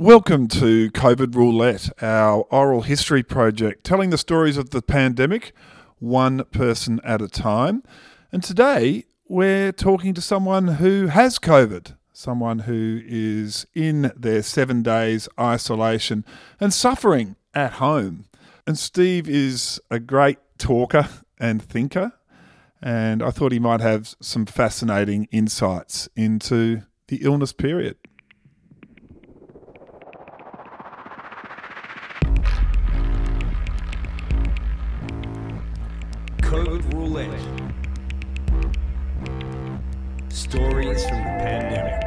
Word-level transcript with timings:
Welcome 0.00 0.46
to 0.48 0.92
COVID 0.92 1.34
Roulette, 1.34 1.90
our 2.00 2.42
oral 2.52 2.82
history 2.82 3.24
project, 3.24 3.82
telling 3.82 4.10
the 4.10 4.16
stories 4.16 4.56
of 4.56 4.70
the 4.70 4.80
pandemic 4.80 5.52
one 5.98 6.44
person 6.52 7.00
at 7.02 7.20
a 7.20 7.26
time. 7.26 7.82
And 8.30 8.40
today 8.40 9.06
we're 9.26 9.72
talking 9.72 10.14
to 10.14 10.20
someone 10.20 10.68
who 10.68 11.08
has 11.08 11.40
COVID, 11.40 11.96
someone 12.12 12.60
who 12.60 13.00
is 13.04 13.66
in 13.74 14.12
their 14.16 14.44
seven 14.44 14.84
days 14.84 15.28
isolation 15.36 16.24
and 16.60 16.72
suffering 16.72 17.34
at 17.52 17.72
home. 17.72 18.26
And 18.68 18.78
Steve 18.78 19.28
is 19.28 19.80
a 19.90 19.98
great 19.98 20.38
talker 20.58 21.08
and 21.40 21.60
thinker, 21.60 22.12
and 22.80 23.20
I 23.20 23.32
thought 23.32 23.50
he 23.50 23.58
might 23.58 23.80
have 23.80 24.14
some 24.20 24.46
fascinating 24.46 25.26
insights 25.32 26.08
into 26.14 26.82
the 27.08 27.18
illness 27.22 27.52
period. 27.52 27.96
COVID 37.18 37.72
Stories 40.32 41.02
from 41.08 41.18
the 41.18 41.34
pandemic. 41.42 42.04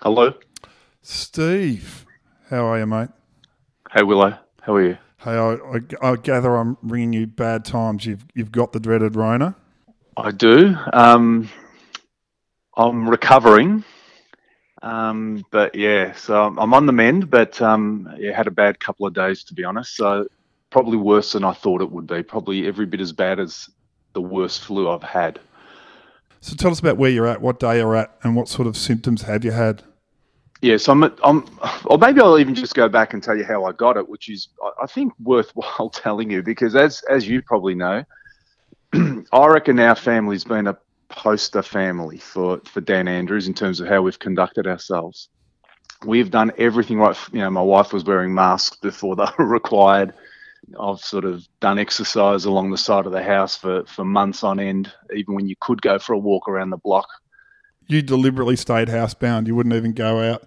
Hello. 0.00 0.32
Steve, 1.02 2.06
how 2.48 2.64
are 2.64 2.78
you, 2.78 2.86
mate? 2.86 3.10
Hey 3.92 4.02
Willow. 4.02 4.38
How 4.62 4.74
are 4.74 4.82
you? 4.82 4.98
Hey, 5.18 5.32
I, 5.32 5.54
I, 5.54 6.10
I 6.12 6.16
gather 6.16 6.56
I'm 6.56 6.76
ringing 6.82 7.12
you 7.12 7.26
bad 7.26 7.64
times. 7.64 8.06
You've 8.06 8.24
you've 8.34 8.52
got 8.52 8.72
the 8.72 8.80
dreaded 8.80 9.16
Rona. 9.16 9.56
I 10.16 10.30
do. 10.30 10.76
Um, 10.92 11.48
I'm 12.76 13.08
recovering. 13.08 13.84
Um, 14.82 15.44
but 15.50 15.74
yeah, 15.74 16.12
so 16.14 16.40
I'm- 16.40 16.58
I'm 16.58 16.72
on 16.72 16.86
the 16.86 16.92
mend, 16.92 17.30
but 17.30 17.60
um, 17.60 18.08
yeah, 18.16 18.36
had 18.36 18.46
a 18.46 18.52
bad 18.52 18.78
couple 18.78 19.06
of 19.06 19.14
days 19.14 19.42
to 19.44 19.54
be 19.54 19.64
honest. 19.64 19.96
So 19.96 20.28
probably 20.70 20.96
worse 20.98 21.32
than 21.32 21.44
I 21.44 21.52
thought 21.52 21.80
it 21.82 21.90
would 21.90 22.06
be. 22.06 22.22
Probably 22.22 22.68
every 22.68 22.86
bit 22.86 23.00
as 23.00 23.12
bad 23.12 23.40
as 23.40 23.68
the 24.12 24.20
worst 24.20 24.64
flu 24.64 24.88
I've 24.88 25.02
had. 25.02 25.40
So 26.40 26.54
tell 26.54 26.70
us 26.70 26.78
about 26.78 26.96
where 26.96 27.10
you're 27.10 27.26
at, 27.26 27.40
what 27.40 27.58
day 27.58 27.78
you're 27.78 27.96
at, 27.96 28.16
and 28.22 28.36
what 28.36 28.48
sort 28.48 28.68
of 28.68 28.76
symptoms 28.76 29.22
have 29.22 29.44
you 29.44 29.50
had? 29.50 29.82
Yeah, 30.60 30.76
so 30.76 30.92
I'm, 30.92 31.04
I'm, 31.22 31.44
or 31.84 31.98
maybe 31.98 32.20
I'll 32.20 32.38
even 32.38 32.54
just 32.54 32.74
go 32.74 32.88
back 32.88 33.14
and 33.14 33.22
tell 33.22 33.36
you 33.36 33.44
how 33.44 33.64
I 33.64 33.72
got 33.72 33.96
it, 33.96 34.08
which 34.08 34.28
is, 34.28 34.48
I- 34.62 34.84
I 34.84 34.86
think, 34.86 35.12
worthwhile 35.20 35.90
telling 35.94 36.30
you 36.30 36.42
because, 36.42 36.74
as 36.74 37.02
as 37.08 37.28
you 37.28 37.42
probably 37.42 37.74
know, 37.74 38.02
I 38.94 39.46
reckon 39.46 39.78
our 39.80 39.94
family's 39.94 40.44
been 40.44 40.66
a 40.66 40.78
poster 41.10 41.62
family 41.62 42.18
for 42.18 42.60
for 42.66 42.80
Dan 42.80 43.08
Andrews 43.08 43.48
in 43.48 43.54
terms 43.54 43.80
of 43.80 43.88
how 43.88 44.02
we've 44.02 44.18
conducted 44.18 44.66
ourselves. 44.66 45.28
We've 46.06 46.30
done 46.30 46.52
everything 46.58 46.98
right. 46.98 47.16
You 47.32 47.40
know, 47.40 47.50
my 47.50 47.62
wife 47.62 47.92
was 47.92 48.04
wearing 48.04 48.34
masks 48.34 48.76
before 48.78 49.16
they 49.16 49.26
were 49.38 49.46
required. 49.46 50.14
I've 50.80 51.00
sort 51.00 51.24
of 51.24 51.46
done 51.60 51.78
exercise 51.78 52.44
along 52.46 52.70
the 52.70 52.78
side 52.78 53.06
of 53.06 53.12
the 53.12 53.22
house 53.22 53.56
for 53.56 53.84
for 53.86 54.04
months 54.04 54.44
on 54.44 54.60
end, 54.60 54.92
even 55.14 55.34
when 55.34 55.48
you 55.48 55.56
could 55.60 55.82
go 55.82 55.98
for 55.98 56.14
a 56.14 56.18
walk 56.18 56.48
around 56.48 56.70
the 56.70 56.78
block. 56.78 57.08
You 57.88 58.02
deliberately 58.02 58.54
stayed 58.54 58.88
housebound. 58.88 59.46
You 59.46 59.56
wouldn't 59.56 59.74
even 59.74 59.92
go 59.92 60.20
out 60.20 60.46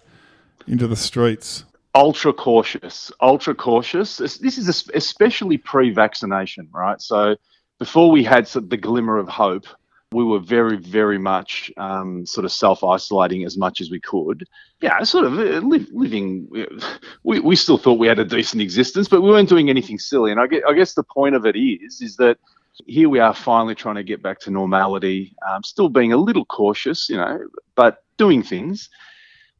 into 0.66 0.86
the 0.86 0.96
streets. 0.96 1.64
ultra 1.94 2.32
cautious, 2.32 3.12
ultra 3.20 3.54
cautious. 3.54 4.16
This 4.16 4.58
is 4.58 4.88
especially 4.94 5.58
pre-vaccination, 5.58 6.68
right? 6.72 7.00
So 7.00 7.36
before 7.78 8.10
we 8.10 8.24
had 8.24 8.46
the 8.46 8.76
glimmer 8.76 9.18
of 9.18 9.28
hope, 9.28 9.66
we 10.12 10.24
were 10.24 10.38
very, 10.40 10.76
very 10.76 11.18
much 11.18 11.72
um, 11.78 12.26
sort 12.26 12.44
of 12.44 12.52
self-isolating 12.52 13.44
as 13.44 13.56
much 13.56 13.80
as 13.80 13.90
we 13.90 13.98
could. 13.98 14.46
Yeah, 14.80 15.02
sort 15.04 15.24
of 15.24 15.38
uh, 15.38 15.66
li- 15.66 15.88
living. 15.90 16.48
We, 17.22 17.40
we 17.40 17.56
still 17.56 17.78
thought 17.78 17.98
we 17.98 18.08
had 18.08 18.18
a 18.18 18.24
decent 18.24 18.60
existence, 18.60 19.08
but 19.08 19.22
we 19.22 19.30
weren't 19.30 19.48
doing 19.48 19.70
anything 19.70 19.98
silly. 19.98 20.30
And 20.30 20.38
I 20.38 20.46
guess, 20.46 20.62
I 20.68 20.74
guess 20.74 20.94
the 20.94 21.02
point 21.02 21.34
of 21.34 21.46
it 21.46 21.56
is, 21.56 22.02
is 22.02 22.16
that 22.16 22.38
here 22.86 23.08
we 23.08 23.18
are 23.18 23.34
finally 23.34 23.74
trying 23.74 23.96
to 23.96 24.02
get 24.02 24.22
back 24.22 24.40
to 24.40 24.50
normality, 24.50 25.34
um, 25.48 25.62
still 25.62 25.88
being 25.88 26.12
a 26.12 26.16
little 26.16 26.44
cautious, 26.44 27.08
you 27.08 27.16
know, 27.16 27.38
but 27.74 28.04
doing 28.16 28.42
things 28.42 28.88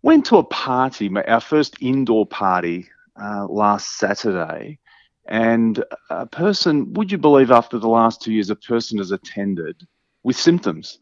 went 0.02 0.26
to 0.26 0.36
a 0.36 0.44
party, 0.44 1.10
our 1.28 1.40
first 1.40 1.76
indoor 1.80 2.26
party 2.26 2.88
uh, 3.20 3.46
last 3.46 3.98
Saturday, 3.98 4.78
and 5.26 5.84
a 6.10 6.26
person, 6.26 6.92
would 6.94 7.12
you 7.12 7.18
believe, 7.18 7.50
after 7.50 7.78
the 7.78 7.88
last 7.88 8.20
two 8.20 8.32
years, 8.32 8.50
a 8.50 8.56
person 8.56 8.98
has 8.98 9.12
attended 9.12 9.86
with 10.24 10.36
symptoms. 10.36 10.98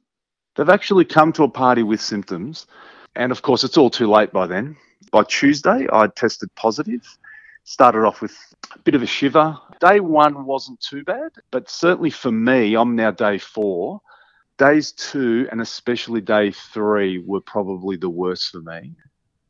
They've 0.54 0.68
actually 0.68 1.06
come 1.06 1.32
to 1.32 1.44
a 1.44 1.48
party 1.48 1.82
with 1.82 2.00
symptoms, 2.00 2.66
and 3.16 3.32
of 3.32 3.40
course, 3.42 3.64
it's 3.64 3.78
all 3.78 3.90
too 3.90 4.10
late 4.10 4.32
by 4.32 4.46
then. 4.46 4.76
By 5.10 5.24
Tuesday, 5.24 5.86
I 5.90 6.06
tested 6.08 6.54
positive. 6.54 7.02
Started 7.64 8.04
off 8.04 8.20
with 8.20 8.36
a 8.74 8.78
bit 8.80 8.94
of 8.94 9.02
a 9.02 9.06
shiver. 9.06 9.56
Day 9.80 10.00
one 10.00 10.44
wasn't 10.44 10.80
too 10.80 11.04
bad, 11.04 11.32
but 11.50 11.70
certainly 11.70 12.10
for 12.10 12.30
me, 12.30 12.74
I'm 12.76 12.96
now 12.96 13.10
day 13.10 13.38
four. 13.38 14.00
Days 14.58 14.92
two 14.92 15.48
and 15.50 15.60
especially 15.60 16.20
day 16.20 16.50
three 16.52 17.18
were 17.26 17.40
probably 17.40 17.96
the 17.96 18.10
worst 18.10 18.50
for 18.50 18.60
me. 18.60 18.94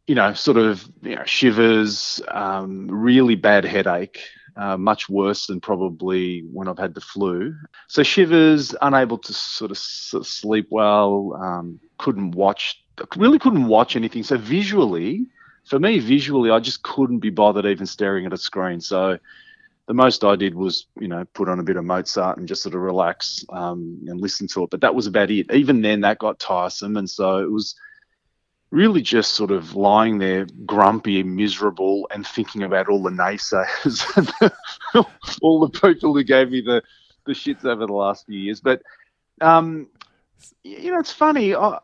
You 0.06 0.14
know, 0.14 0.34
sort 0.34 0.56
of 0.56 0.88
you 1.02 1.16
know, 1.16 1.24
shivers, 1.24 2.20
um, 2.28 2.88
really 2.90 3.36
bad 3.36 3.64
headache, 3.64 4.20
uh, 4.56 4.76
much 4.76 5.08
worse 5.08 5.46
than 5.46 5.60
probably 5.60 6.40
when 6.52 6.68
I've 6.68 6.78
had 6.78 6.94
the 6.94 7.00
flu. 7.00 7.54
So 7.88 8.02
shivers, 8.02 8.74
unable 8.82 9.18
to 9.18 9.32
sort 9.32 9.70
of 9.70 9.76
s- 9.76 10.14
sleep 10.22 10.68
well, 10.70 11.38
um, 11.42 11.80
couldn't 11.98 12.32
watch, 12.32 12.82
really 13.16 13.38
couldn't 13.38 13.66
watch 13.66 13.96
anything. 13.96 14.22
So 14.22 14.36
visually, 14.36 15.26
for 15.64 15.78
me, 15.78 15.98
visually, 15.98 16.50
I 16.50 16.60
just 16.60 16.82
couldn't 16.82 17.20
be 17.20 17.30
bothered 17.30 17.66
even 17.66 17.86
staring 17.86 18.26
at 18.26 18.32
a 18.32 18.38
screen. 18.38 18.80
So 18.80 19.18
the 19.90 19.94
most 19.94 20.22
I 20.22 20.36
did 20.36 20.54
was, 20.54 20.86
you 21.00 21.08
know, 21.08 21.24
put 21.34 21.48
on 21.48 21.58
a 21.58 21.64
bit 21.64 21.76
of 21.76 21.84
Mozart 21.84 22.38
and 22.38 22.46
just 22.46 22.62
sort 22.62 22.76
of 22.76 22.80
relax 22.80 23.44
um, 23.48 23.98
and 24.06 24.20
listen 24.20 24.46
to 24.46 24.62
it. 24.62 24.70
But 24.70 24.82
that 24.82 24.94
was 24.94 25.08
about 25.08 25.32
it. 25.32 25.52
Even 25.52 25.82
then, 25.82 26.02
that 26.02 26.20
got 26.20 26.38
tiresome, 26.38 26.96
and 26.96 27.10
so 27.10 27.38
it 27.38 27.50
was 27.50 27.74
really 28.70 29.02
just 29.02 29.32
sort 29.32 29.50
of 29.50 29.74
lying 29.74 30.18
there, 30.18 30.46
grumpy 30.64 31.18
and 31.18 31.34
miserable, 31.34 32.06
and 32.14 32.24
thinking 32.24 32.62
about 32.62 32.88
all 32.88 33.02
the 33.02 33.10
naysayers, 33.10 34.54
all 35.42 35.58
the 35.58 35.80
people 35.80 36.14
who 36.14 36.22
gave 36.22 36.52
me 36.52 36.60
the 36.60 36.80
the 37.26 37.32
shits 37.32 37.64
over 37.64 37.84
the 37.84 37.92
last 37.92 38.26
few 38.26 38.38
years. 38.38 38.60
But 38.60 38.82
um, 39.40 39.88
you 40.62 40.92
know, 40.92 41.00
it's 41.00 41.10
funny. 41.10 41.52
I, 41.52 41.80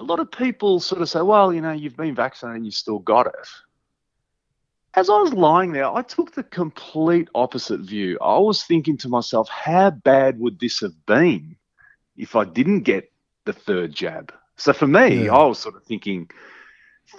a 0.00 0.02
lot 0.02 0.18
of 0.18 0.30
people 0.30 0.80
sort 0.80 1.02
of 1.02 1.10
say, 1.10 1.20
"Well, 1.20 1.52
you 1.52 1.60
know, 1.60 1.72
you've 1.72 1.98
been 1.98 2.14
vaccinated, 2.14 2.56
and 2.56 2.64
you 2.64 2.72
still 2.72 3.00
got 3.00 3.26
it." 3.26 3.48
As 4.96 5.10
I 5.10 5.18
was 5.18 5.34
lying 5.34 5.72
there, 5.72 5.86
I 5.88 6.02
took 6.02 6.32
the 6.32 6.42
complete 6.42 7.28
opposite 7.34 7.80
view. 7.80 8.18
I 8.20 8.38
was 8.38 8.64
thinking 8.64 8.96
to 8.98 9.08
myself, 9.08 9.48
how 9.48 9.90
bad 9.90 10.40
would 10.40 10.58
this 10.58 10.80
have 10.80 11.06
been 11.06 11.56
if 12.16 12.34
I 12.34 12.44
didn't 12.44 12.80
get 12.80 13.12
the 13.44 13.52
third 13.52 13.94
jab? 13.94 14.32
So 14.56 14.72
for 14.72 14.86
me, 14.86 15.24
Yeah. 15.26 15.34
I 15.34 15.44
was 15.44 15.58
sort 15.58 15.76
of 15.76 15.84
thinking, 15.84 16.30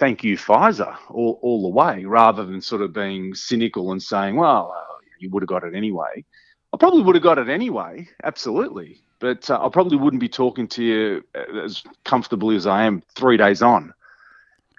thank 0.00 0.24
you, 0.24 0.36
Pfizer, 0.36 0.96
all, 1.08 1.38
all 1.40 1.62
the 1.62 1.68
way, 1.68 2.04
rather 2.04 2.44
than 2.44 2.60
sort 2.60 2.82
of 2.82 2.92
being 2.92 3.32
cynical 3.34 3.92
and 3.92 4.02
saying, 4.02 4.34
well, 4.34 4.74
uh, 4.76 4.94
you 5.20 5.30
would 5.30 5.42
have 5.44 5.48
got 5.48 5.62
it 5.62 5.74
anyway. 5.74 6.24
I 6.72 6.76
probably 6.76 7.02
would 7.02 7.14
have 7.14 7.22
got 7.22 7.38
it 7.38 7.48
anyway, 7.48 8.08
absolutely. 8.24 9.02
But 9.20 9.48
uh, 9.50 9.64
I 9.64 9.68
probably 9.68 9.98
wouldn't 9.98 10.20
be 10.20 10.28
talking 10.28 10.66
to 10.68 10.82
you 10.82 11.24
uh, 11.34 11.64
as 11.64 11.82
comfortably 12.04 12.56
as 12.56 12.66
I 12.66 12.84
am 12.84 13.02
three 13.14 13.36
days 13.36 13.62
on. 13.62 13.92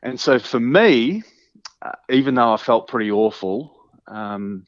And 0.04 0.20
so 0.20 0.38
for 0.38 0.60
me, 0.60 1.24
uh, 1.82 1.92
even 2.10 2.36
though 2.36 2.54
I 2.54 2.58
felt 2.58 2.88
pretty 2.88 3.12
awful, 3.12 3.76
um, 4.08 4.66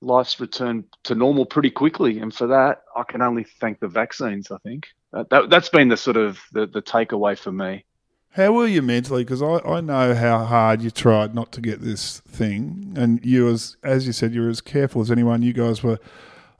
life's 0.00 0.38
returned 0.40 0.84
to 1.04 1.14
normal 1.14 1.46
pretty 1.46 1.70
quickly, 1.70 2.18
and 2.18 2.32
for 2.32 2.46
that, 2.48 2.82
I 2.94 3.02
can 3.02 3.22
only 3.22 3.44
thank 3.44 3.80
the 3.80 3.88
vaccines. 3.88 4.50
I 4.50 4.58
think 4.58 4.88
that, 5.12 5.30
that 5.30 5.50
that's 5.50 5.68
been 5.68 5.88
the 5.88 5.96
sort 5.96 6.16
of 6.16 6.38
the, 6.52 6.66
the 6.66 6.82
takeaway 6.82 7.38
for 7.38 7.52
me. 7.52 7.84
How 8.30 8.52
were 8.52 8.66
you 8.66 8.82
mentally? 8.82 9.24
Because 9.24 9.40
I, 9.40 9.58
I 9.66 9.80
know 9.80 10.14
how 10.14 10.44
hard 10.44 10.82
you 10.82 10.90
tried 10.90 11.34
not 11.34 11.52
to 11.52 11.60
get 11.60 11.80
this 11.80 12.20
thing, 12.20 12.92
and 12.96 13.24
you 13.24 13.46
was 13.46 13.76
as 13.82 14.06
you 14.06 14.12
said 14.12 14.34
you 14.34 14.42
were 14.42 14.50
as 14.50 14.60
careful 14.60 15.00
as 15.02 15.10
anyone. 15.10 15.42
You 15.42 15.52
guys 15.52 15.82
were 15.82 15.98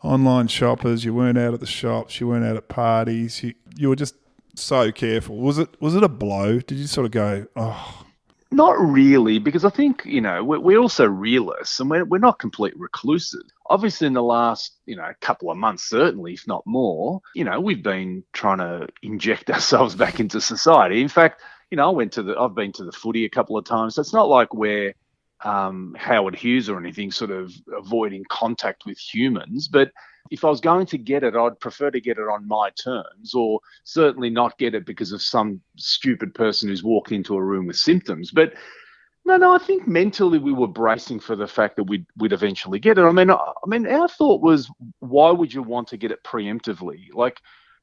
online 0.03 0.49
shoppers. 0.49 1.05
You 1.05 1.15
weren't 1.15 1.39
out 1.39 1.55
at 1.55 1.61
the 1.61 1.67
shops. 1.67 2.19
You 2.21 2.29
weren't 2.29 2.45
out 2.45 2.57
at 2.57 2.69
parties. 2.69 3.43
You 3.43 3.55
you 3.77 3.91
were 3.91 3.97
just 3.97 4.17
so 4.55 4.91
careful. 4.91 5.37
Was 5.37 5.59
it 5.59 5.81
was 5.81 5.95
it 5.95 6.03
a 6.03 6.09
blow? 6.09 6.61
Did 6.61 6.79
you 6.79 6.87
sort 6.87 7.05
of 7.05 7.11
go, 7.11 7.47
oh, 7.57 8.06
Not 8.53 8.79
really, 8.79 9.39
because 9.39 9.65
I 9.65 9.71
think 9.71 10.05
you 10.05 10.21
know 10.21 10.45
we're, 10.45 10.61
we're 10.61 10.79
also 10.79 11.07
realists, 11.07 11.81
and 11.81 11.91
we're 11.91 12.05
we're 12.05 12.19
not 12.19 12.39
complete 12.39 12.79
recluses. 12.79 13.45
Obviously, 13.69 14.07
in 14.07 14.13
the 14.13 14.23
last 14.23 14.77
you 14.87 14.95
know 14.97 15.11
couple 15.21 15.51
of 15.51 15.57
months, 15.57 15.89
certainly, 15.89 16.35
if 16.35 16.47
not 16.47 16.63
more, 16.65 17.21
you 17.35 17.45
know, 17.45 17.61
we've 17.61 17.83
been 17.83 18.23
trying 18.33 18.59
to 18.59 18.89
inject 19.03 19.51
ourselves 19.57 19.97
back 19.97 20.21
into 20.21 20.41
society. 20.41 21.03
In 21.03 21.09
fact, 21.09 21.41
you 21.71 21.77
know, 21.77 21.89
I 21.89 21.93
went 21.93 22.13
to 22.13 22.23
the, 22.23 22.39
I've 22.39 22.55
been 22.55 22.73
to 22.73 22.85
the 22.85 22.93
footy 22.93 23.25
a 23.25 23.31
couple 23.31 23.57
of 23.57 23.65
times. 23.65 23.97
So 23.97 24.01
it's 24.01 24.13
not 24.13 24.29
like 24.29 24.55
we're 24.55 24.95
um, 25.45 25.97
Howard 25.99 26.37
Hughes 26.37 26.69
or 26.69 26.79
anything, 26.79 27.11
sort 27.11 27.33
of 27.33 27.53
avoiding 27.77 28.25
contact 28.29 28.87
with 28.87 28.99
humans. 28.99 29.69
But 29.69 29.91
if 30.31 30.45
I 30.45 30.49
was 30.49 30.61
going 30.61 30.87
to 30.87 30.99
get 30.99 31.23
it, 31.23 31.35
I'd 31.35 31.61
prefer 31.61 31.91
to 31.91 32.01
get 32.01 32.19
it 32.19 32.29
on 32.29 32.47
my 32.47 32.71
terms, 32.71 33.35
or 33.35 33.61
certainly 33.85 34.31
not 34.31 34.59
get 34.59 34.75
it 34.75 34.87
because 34.87 35.13
of 35.13 35.23
some 35.23 35.61
stupid 35.77 36.35
person 36.35 36.69
who's 36.69 36.85
walked 36.85 37.13
into 37.13 37.37
a 37.37 37.43
room 37.43 37.67
with 37.67 37.77
symptoms. 37.77 38.31
But 38.31 38.55
no, 39.25 39.37
no, 39.37 39.53
I 39.53 39.59
think 39.59 39.89
mentally 39.89 40.39
we 40.39 40.53
were 40.53 40.69
bracing 40.69 41.19
for 41.19 41.35
the 41.35 41.49
fact 41.49 41.77
that 41.77 41.85
we'd, 41.85 42.07
we'd 42.17 42.33
eventually 42.33 42.79
get 42.79 42.99
it. 42.99 43.03
I 43.03 43.11
mean, 43.11 43.31
I 43.31 43.53
mean, 43.67 43.87
our 43.87 44.09
thought 44.09 44.41
was, 44.41 44.71
why 45.01 45.31
would 45.31 45.53
you 45.53 45.63
want 45.63 45.89
to 45.89 45.97
get 45.97 46.13
it 46.13 46.23
preemptively? 46.23 47.13
Like, 47.13 47.41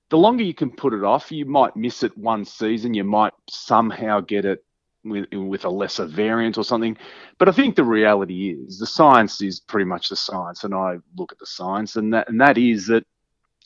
the 0.09 0.17
longer 0.17 0.43
you 0.43 0.53
can 0.53 0.69
put 0.69 0.93
it 0.93 1.03
off, 1.03 1.31
you 1.31 1.45
might 1.45 1.75
miss 1.75 2.03
it 2.03 2.17
one 2.17 2.45
season. 2.45 2.93
You 2.93 3.03
might 3.03 3.33
somehow 3.49 4.21
get 4.21 4.45
it 4.45 4.63
with, 5.03 5.25
with 5.31 5.65
a 5.65 5.69
lesser 5.69 6.05
variant 6.05 6.57
or 6.57 6.63
something. 6.63 6.97
But 7.37 7.49
I 7.49 7.51
think 7.51 7.75
the 7.75 7.83
reality 7.83 8.51
is 8.51 8.79
the 8.79 8.87
science 8.87 9.41
is 9.41 9.59
pretty 9.59 9.85
much 9.85 10.09
the 10.09 10.15
science, 10.15 10.63
and 10.63 10.73
I 10.73 10.97
look 11.17 11.31
at 11.31 11.39
the 11.39 11.45
science, 11.45 11.95
and 11.95 12.13
that 12.13 12.29
and 12.29 12.39
that 12.41 12.57
is 12.57 12.87
that 12.87 13.05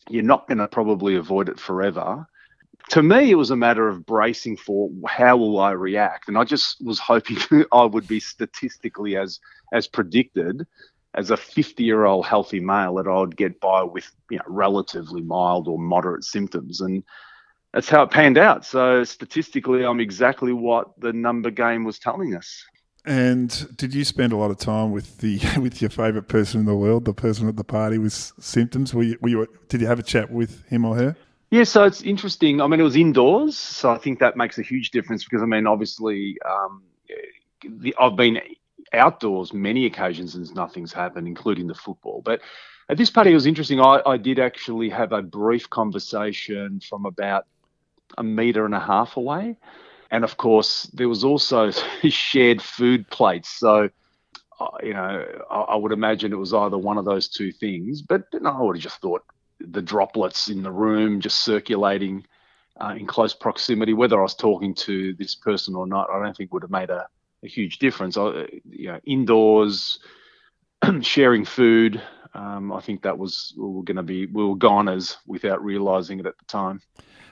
you're 0.10 0.24
not 0.24 0.48
going 0.48 0.60
to 0.60 0.68
probably 0.68 1.16
avoid 1.16 1.50
it 1.50 1.60
forever. 1.60 2.26
To 2.92 3.04
me, 3.04 3.32
it 3.32 3.36
was 3.36 3.52
a 3.52 3.56
matter 3.56 3.90
of 3.90 4.06
bracing 4.06 4.56
for 4.56 4.90
how 5.06 5.36
will 5.36 5.60
I 5.60 5.72
react, 5.72 6.30
and 6.30 6.38
I 6.38 6.44
just 6.44 6.84
was 6.84 7.00
hoping 7.00 7.38
I 7.72 7.84
would 7.84 8.08
be 8.08 8.20
statistically 8.20 9.18
as 9.18 9.40
as 9.74 9.88
predicted 9.88 10.66
as 11.14 11.32
a 11.32 11.38
50 11.38 11.84
year 11.84 12.06
old 12.06 12.26
healthy 12.26 12.60
male 12.60 12.96
that 12.96 13.08
I 13.08 13.20
would 13.20 13.36
get 13.36 13.60
by 13.60 13.84
with 13.84 14.10
you 14.30 14.38
know 14.38 14.44
relatively 14.48 15.22
mild 15.22 15.68
or 15.68 15.80
moderate 15.80 16.24
symptoms 16.24 16.80
and 16.82 17.04
that's 17.74 17.90
how 17.90 18.04
it 18.04 18.12
panned 18.12 18.38
out. 18.38 18.66
So 18.66 19.04
statistically, 19.04 19.84
I'm 19.84 20.00
exactly 20.00 20.54
what 20.54 21.00
the 21.00 21.14
number 21.14 21.52
game 21.52 21.84
was 21.84 22.00
telling 22.00 22.36
us. 22.36 22.64
And 23.06 23.78
did 23.78 23.94
you 23.94 24.04
spend 24.04 24.34
a 24.34 24.36
lot 24.36 24.52
of 24.52 24.58
time 24.58 24.92
with 24.92 25.20
the 25.20 25.40
with 25.62 25.82
your 25.82 25.90
favourite 25.90 26.28
person 26.28 26.60
in 26.60 26.66
the 26.66 26.76
world, 26.76 27.06
the 27.06 27.14
person 27.14 27.48
at 27.48 27.56
the 27.56 27.64
party 27.64 27.98
with 27.98 28.14
symptoms? 28.14 28.94
Were 28.94 29.04
you, 29.04 29.18
were 29.22 29.30
you, 29.30 29.48
did 29.70 29.82
you 29.82 29.88
have 29.88 30.00
a 30.00 30.04
chat 30.04 30.32
with 30.32 30.66
him 30.68 30.86
or 30.86 30.96
her? 30.96 31.16
Yeah, 31.50 31.64
so 31.64 31.86
it's 31.86 32.02
interesting. 32.02 32.60
I 32.60 32.68
mean, 32.68 32.82
it 32.82 32.84
was 32.84 32.98
indoors, 32.98 33.58
so 33.58 33.90
I 33.90 33.98
think 33.98 34.20
that 34.20 34.36
makes 34.36 34.60
a 34.60 34.62
huge 34.62 34.92
difference 34.92 35.24
because 35.24 35.42
I 35.42 35.46
mean, 35.46 35.66
obviously, 35.66 36.38
um, 36.46 36.84
the, 37.64 37.96
I've 37.98 38.18
been 38.18 38.42
outdoors 38.92 39.54
many 39.54 39.86
occasions 39.86 40.36
and 40.36 40.54
nothing's 40.56 40.92
happened, 40.92 41.28
including 41.28 41.68
the 41.68 41.76
football. 41.76 42.22
But 42.24 42.42
at 42.90 42.98
this 42.98 43.10
party, 43.10 43.32
it 43.32 43.36
was 43.36 43.46
interesting. 43.46 43.80
I, 43.80 44.02
I 44.06 44.18
did 44.18 44.40
actually 44.40 44.90
have 44.90 45.14
a 45.14 45.22
brief 45.22 45.70
conversation 45.70 46.82
from 46.82 47.06
about 47.06 47.46
a 48.18 48.24
meter 48.24 48.66
and 48.66 48.76
a 48.76 48.80
half 48.80 49.18
away. 49.18 49.58
And 50.12 50.24
of 50.24 50.38
course, 50.38 50.84
there 50.94 51.10
was 51.10 51.24
also 51.24 51.72
shared 52.10 52.62
food 52.62 53.10
plates. 53.10 53.50
So, 53.50 53.90
uh, 54.60 54.68
you 54.82 54.94
know, 54.94 55.26
I, 55.50 55.76
would 55.76 55.92
imagine 55.92 56.32
it 56.32 56.38
was 56.38 56.54
either 56.54 56.78
one 56.78 56.98
of 56.98 57.06
those 57.06 57.28
two 57.28 57.52
things. 57.52 58.02
But 58.02 58.24
no, 58.34 58.50
I 58.50 58.62
would 58.62 58.78
have 58.78 58.84
just 58.84 59.02
thought 59.02 59.24
the 59.60 59.82
droplets 59.82 60.50
in 60.50 60.64
the 60.64 60.72
room 60.72 61.20
just 61.20 61.42
circulating 61.42 62.26
uh, 62.80 62.96
in 62.98 63.08
close 63.08 63.34
proximity, 63.34 63.94
whether 63.94 64.20
I 64.20 64.24
was 64.24 64.36
talking 64.36 64.74
to 64.76 65.14
this 65.16 65.36
person 65.36 65.76
or 65.76 65.88
not, 65.88 66.10
I 66.10 66.22
don't 66.22 66.36
think 66.36 66.54
would 66.54 66.64
have 66.64 66.72
made 66.72 66.90
a, 66.90 67.08
a 67.44 67.48
huge 67.48 67.80
difference. 67.80 68.18
I, 68.18 68.48
you 68.70 68.88
know, 68.92 69.00
indoors, 69.06 70.00
sharing 71.02 71.46
food. 71.46 72.02
Um, 72.34 72.72
I 72.72 72.82
think 72.82 73.02
that 73.02 73.18
was 73.18 73.54
we 73.58 73.68
were 73.68 73.84
going 73.84 73.98
to 73.98 74.04
be 74.04 74.28
we 74.28 74.46
were 74.46 74.56
goners 74.56 75.18
without 75.26 75.64
realizing 75.64 76.20
it 76.20 76.26
at 76.26 76.38
the 76.38 76.46
time. 76.46 76.82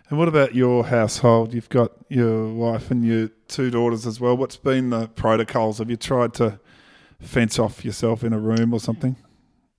And 0.10 0.20
what 0.20 0.28
about 0.28 0.54
your 0.54 0.86
household? 0.86 1.54
You've 1.54 1.70
got 1.70 1.92
your 2.10 2.54
wife 2.54 2.92
and 2.92 3.04
your 3.04 3.30
two 3.48 3.72
daughters 3.72 4.06
as 4.06 4.20
well. 4.20 4.38
What's 4.38 4.58
been 4.58 4.92
the 4.92 5.08
protocols? 5.08 5.80
Have 5.80 5.90
you 5.90 5.98
tried 5.98 6.34
to 6.36 6.60
fence 7.20 7.58
off 7.58 7.84
yourself 7.84 8.24
in 8.24 8.32
a 8.32 8.40
room 8.40 8.72
or 8.74 8.80
something? 8.80 9.16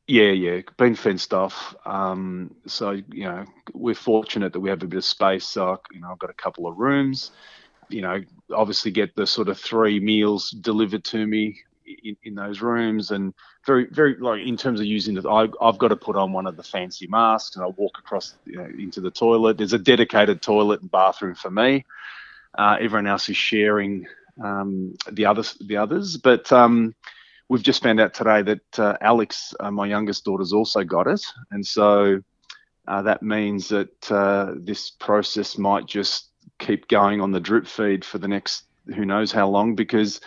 Yeah, 0.08 0.30
yeah, 0.30 0.60
been 0.76 0.94
fenced 0.94 1.32
off. 1.32 1.74
Um, 1.84 2.54
so 2.66 2.90
you 2.90 3.24
know, 3.24 3.44
we're 3.72 3.94
fortunate 3.94 4.52
that 4.52 4.60
we 4.60 4.70
have 4.70 4.82
a 4.82 4.86
bit 4.86 4.98
of 4.98 5.04
space. 5.04 5.46
So 5.46 5.80
you 5.92 6.00
know, 6.00 6.10
I've 6.10 6.18
got 6.18 6.30
a 6.30 6.34
couple 6.34 6.66
of 6.66 6.76
rooms. 6.76 7.30
You 7.88 8.02
know, 8.02 8.22
obviously 8.52 8.90
get 8.90 9.14
the 9.14 9.26
sort 9.26 9.48
of 9.48 9.58
three 9.58 10.00
meals 10.00 10.50
delivered 10.50 11.04
to 11.04 11.26
me 11.26 11.60
in, 12.04 12.16
in 12.24 12.34
those 12.34 12.60
rooms 12.60 13.10
and 13.10 13.32
very 13.64 13.86
very 13.86 14.16
like 14.18 14.42
in 14.42 14.56
terms 14.56 14.80
of 14.80 14.86
using 14.86 15.16
it 15.16 15.26
I, 15.26 15.48
i've 15.60 15.78
got 15.78 15.88
to 15.88 15.96
put 15.96 16.16
on 16.16 16.32
one 16.32 16.46
of 16.46 16.56
the 16.56 16.62
fancy 16.62 17.06
masks 17.06 17.56
and 17.56 17.64
i 17.64 17.68
walk 17.68 17.98
across 17.98 18.36
you 18.44 18.56
know, 18.56 18.64
into 18.78 19.00
the 19.00 19.10
toilet. 19.10 19.58
There's 19.58 19.72
a 19.72 19.78
dedicated 19.78 20.42
toilet 20.42 20.80
and 20.80 20.90
bathroom 20.90 21.34
for 21.34 21.50
me. 21.50 21.84
Uh, 22.56 22.76
everyone 22.80 23.06
else 23.06 23.28
is 23.28 23.36
sharing 23.36 24.06
um, 24.42 24.94
the 25.10 25.26
others 25.26 25.56
the 25.60 25.76
others. 25.76 26.16
But 26.16 26.50
um, 26.52 26.94
we've 27.48 27.62
just 27.62 27.82
found 27.82 28.00
out 28.00 28.14
today 28.14 28.42
that 28.42 28.78
uh, 28.78 28.96
alex 29.00 29.54
uh, 29.60 29.70
my 29.70 29.86
youngest 29.86 30.24
daughter's 30.24 30.52
also 30.52 30.84
got 30.84 31.06
it. 31.06 31.24
And 31.50 31.66
so 31.66 32.22
uh, 32.88 33.02
that 33.02 33.22
means 33.22 33.68
that 33.68 34.10
uh, 34.10 34.54
this 34.56 34.90
process 34.90 35.58
might 35.58 35.86
just 35.86 36.30
keep 36.58 36.88
going 36.88 37.20
on 37.20 37.32
the 37.32 37.40
drip 37.40 37.66
feed 37.66 38.04
for 38.04 38.18
the 38.18 38.28
next 38.28 38.64
who 38.94 39.04
knows 39.04 39.32
how 39.32 39.48
long 39.48 39.74
because 39.74 40.20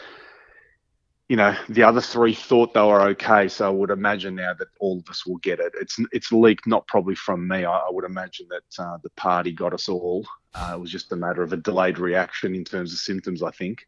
you 1.29 1.35
know, 1.35 1.55
the 1.69 1.83
other 1.83 2.01
three 2.01 2.33
thought 2.33 2.73
they 2.73 2.81
were 2.81 3.01
okay. 3.09 3.47
So 3.47 3.67
I 3.67 3.69
would 3.69 3.91
imagine 3.91 4.35
now 4.35 4.55
that 4.55 4.67
all 4.79 4.97
of 4.97 5.07
us 5.09 5.27
will 5.27 5.37
get 5.37 5.59
it. 5.59 5.73
It's 5.79 5.97
it's 6.11 6.31
leaked 6.31 6.65
not 6.65 6.87
probably 6.87 7.13
from 7.13 7.47
me. 7.47 7.65
I, 7.65 7.77
I 7.77 7.89
would 7.91 8.03
imagine 8.03 8.47
that 8.49 8.83
uh, 8.83 8.97
the 9.03 9.11
party 9.11 9.53
got 9.53 9.71
us 9.71 9.87
all. 9.87 10.25
Uh, 10.55 10.73
it 10.73 10.79
was 10.79 10.91
just 10.91 11.11
a 11.11 11.15
matter 11.15 11.43
of 11.43 11.53
a 11.53 11.57
delayed 11.57 11.99
reaction 11.99 12.55
in 12.55 12.65
terms 12.65 12.91
of 12.91 12.99
symptoms, 12.99 13.43
I 13.43 13.51
think. 13.51 13.85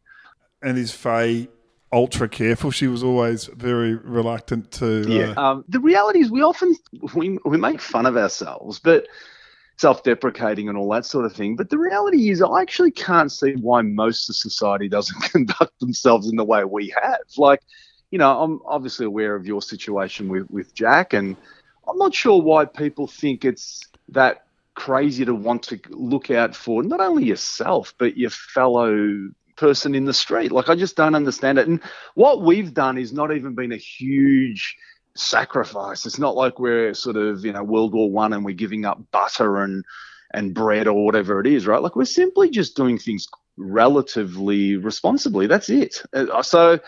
And 0.62 0.78
is 0.78 0.92
Faye 0.92 1.48
ultra 1.92 2.28
careful? 2.28 2.70
She 2.70 2.86
was 2.86 3.02
always 3.02 3.46
very 3.46 3.96
reluctant 3.96 4.70
to. 4.72 5.02
Uh... 5.02 5.06
Yeah. 5.08 5.34
Um, 5.36 5.64
the 5.68 5.80
reality 5.80 6.20
is, 6.20 6.30
we 6.30 6.42
often 6.42 6.76
we 7.14 7.40
we 7.44 7.58
make 7.58 7.80
fun 7.80 8.06
of 8.06 8.16
ourselves, 8.16 8.78
but 8.78 9.08
self-deprecating 9.78 10.68
and 10.68 10.78
all 10.78 10.90
that 10.90 11.06
sort 11.06 11.24
of 11.24 11.32
thing. 11.32 11.56
But 11.56 11.70
the 11.70 11.78
reality 11.78 12.30
is, 12.30 12.42
I 12.42 12.60
actually 12.60 12.90
can't 12.90 13.32
see 13.32 13.54
why 13.54 13.82
most 13.82 14.28
of 14.28 14.36
society 14.36 14.88
doesn't 14.88 15.20
conduct 15.32 15.78
themselves 15.80 16.28
in 16.28 16.36
the 16.36 16.44
way 16.44 16.64
we 16.64 16.94
have. 17.02 17.20
Like, 17.36 17.60
you 18.10 18.18
know, 18.18 18.42
I'm 18.42 18.60
obviously 18.66 19.06
aware 19.06 19.34
of 19.34 19.46
your 19.46 19.62
situation 19.62 20.28
with 20.28 20.50
with 20.50 20.74
Jack, 20.74 21.14
and 21.14 21.36
I'm 21.88 21.98
not 21.98 22.14
sure 22.14 22.40
why 22.40 22.64
people 22.64 23.06
think 23.06 23.44
it's 23.44 23.82
that 24.08 24.44
crazy 24.74 25.24
to 25.24 25.34
want 25.34 25.62
to 25.62 25.78
look 25.90 26.30
out 26.30 26.56
for 26.56 26.82
not 26.82 26.98
only 26.98 27.24
yourself 27.24 27.92
but 27.98 28.16
your 28.16 28.30
fellow 28.30 29.28
person 29.56 29.94
in 29.94 30.04
the 30.04 30.14
street. 30.14 30.50
Like, 30.50 30.68
I 30.68 30.74
just 30.74 30.96
don't 30.96 31.14
understand 31.14 31.58
it. 31.58 31.68
And 31.68 31.80
what 32.14 32.42
we've 32.42 32.72
done 32.72 32.98
is 32.98 33.12
not 33.12 33.34
even 33.34 33.54
been 33.54 33.72
a 33.72 33.76
huge 33.76 34.76
sacrifice. 35.16 36.06
It's 36.06 36.18
not 36.18 36.36
like 36.36 36.58
we're 36.58 36.94
sort 36.94 37.16
of 37.16 37.44
you 37.44 37.52
know 37.52 37.62
World 37.62 37.94
War 37.94 38.10
One 38.10 38.32
and 38.32 38.44
we're 38.44 38.54
giving 38.54 38.84
up 38.84 39.00
butter 39.10 39.62
and 39.62 39.84
and 40.34 40.54
bread 40.54 40.86
or 40.86 41.04
whatever 41.04 41.40
it 41.40 41.46
is, 41.46 41.66
right? 41.66 41.82
Like 41.82 41.96
we're 41.96 42.04
simply 42.04 42.50
just 42.50 42.76
doing 42.76 42.98
things 42.98 43.26
relatively 43.56 44.76
responsibly. 44.76 45.46
That's 45.46 45.70
it. 45.70 46.02
Uh, 46.12 46.42
so. 46.42 46.80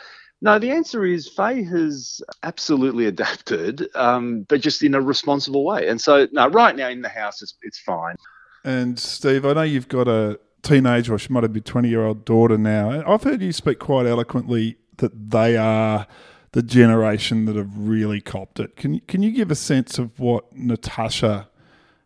No, 0.42 0.58
the 0.58 0.72
answer 0.72 1.06
is 1.06 1.26
Faye 1.26 1.62
has 1.62 2.20
absolutely 2.42 3.06
adapted, 3.14 3.88
um, 3.94 4.44
but 4.46 4.60
just 4.60 4.82
in 4.82 4.94
a 4.94 5.00
responsible 5.00 5.64
way. 5.64 5.88
And 5.88 5.98
so, 5.98 6.28
no, 6.32 6.48
right 6.48 6.76
now 6.76 6.90
in 6.90 7.00
the 7.00 7.08
house, 7.08 7.40
it's, 7.40 7.54
it's 7.62 7.78
fine. 7.78 8.16
And 8.62 8.98
Steve, 8.98 9.46
I 9.46 9.54
know 9.54 9.62
you've 9.62 9.88
got 9.88 10.06
a 10.06 10.38
teenage, 10.64 11.08
or 11.08 11.18
she 11.18 11.32
might 11.32 11.44
have 11.44 11.54
a 11.54 11.60
20 11.60 11.88
year 11.88 12.04
old 12.04 12.24
daughter 12.24 12.58
now. 12.58 13.04
I've 13.06 13.22
heard 13.22 13.42
you 13.42 13.52
speak 13.52 13.78
quite 13.78 14.06
eloquently 14.06 14.76
that 14.96 15.30
they 15.30 15.56
are 15.56 16.06
the 16.54 16.62
generation 16.62 17.46
that 17.46 17.56
have 17.56 17.76
really 17.76 18.20
copped 18.20 18.60
it. 18.60 18.76
Can 18.76 19.00
can 19.00 19.24
you 19.24 19.32
give 19.32 19.50
a 19.50 19.56
sense 19.56 19.98
of 19.98 20.20
what 20.20 20.56
Natasha 20.56 21.48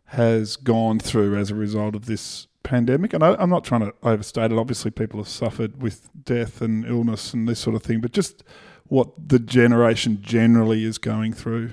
has 0.05 0.55
gone 0.55 0.97
through 0.97 1.37
as 1.37 1.51
a 1.51 1.55
result 1.55 1.93
of 1.93 2.07
this 2.07 2.47
pandemic? 2.63 3.13
And 3.13 3.23
I, 3.23 3.39
am 3.39 3.51
not 3.51 3.63
trying 3.63 3.81
to 3.81 3.93
overstate 4.01 4.51
it. 4.51 4.57
Obviously, 4.57 4.89
people 4.89 5.19
have 5.19 5.27
suffered 5.27 5.83
with 5.83 6.09
death 6.25 6.63
and 6.63 6.83
illness 6.83 7.31
and 7.31 7.47
this 7.47 7.59
sort 7.59 7.75
of 7.75 7.83
thing, 7.83 8.01
but 8.01 8.11
just 8.11 8.43
what 8.87 9.09
the 9.29 9.37
generation 9.37 10.17
generally 10.19 10.83
is 10.83 10.97
going 10.97 11.33
through. 11.33 11.69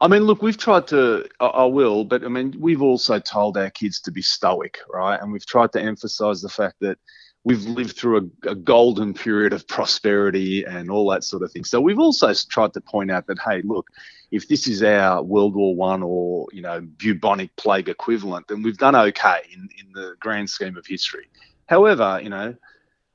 I 0.00 0.06
mean, 0.06 0.22
look, 0.22 0.42
we've 0.42 0.56
tried 0.56 0.86
to, 0.88 1.26
I, 1.40 1.46
I 1.46 1.64
will, 1.64 2.04
but 2.04 2.22
I 2.22 2.28
mean, 2.28 2.54
we've 2.56 2.82
also 2.82 3.18
told 3.18 3.56
our 3.56 3.70
kids 3.70 4.00
to 4.02 4.12
be 4.12 4.22
stoic, 4.22 4.78
right? 4.92 5.20
And 5.20 5.32
we've 5.32 5.46
tried 5.46 5.72
to 5.72 5.82
emphasize 5.82 6.40
the 6.40 6.48
fact 6.48 6.76
that 6.82 6.98
we've 7.44 7.64
lived 7.66 7.96
through 7.96 8.30
a, 8.44 8.50
a, 8.50 8.54
golden 8.54 9.12
period 9.12 9.52
of 9.52 9.68
prosperity 9.68 10.64
and 10.64 10.90
all 10.90 11.10
that 11.10 11.22
sort 11.22 11.42
of 11.42 11.52
thing. 11.52 11.64
So 11.64 11.80
we've 11.80 11.98
also 11.98 12.32
tried 12.48 12.72
to 12.72 12.80
point 12.80 13.10
out 13.10 13.26
that, 13.26 13.38
hey, 13.38 13.60
look, 13.62 13.86
if 14.30 14.48
this 14.48 14.66
is 14.66 14.82
our 14.82 15.22
World 15.22 15.54
War 15.54 15.76
One 15.76 16.02
or 16.02 16.46
you 16.52 16.62
know 16.62 16.80
bubonic 16.80 17.54
plague 17.56 17.88
equivalent, 17.88 18.48
then 18.48 18.62
we've 18.62 18.78
done 18.78 18.96
okay 18.96 19.42
in, 19.52 19.68
in 19.78 19.92
the 19.92 20.16
grand 20.18 20.50
scheme 20.50 20.76
of 20.76 20.86
history. 20.86 21.28
However, 21.66 22.20
you 22.22 22.30
know, 22.30 22.56